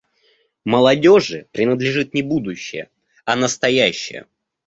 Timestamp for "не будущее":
2.15-2.89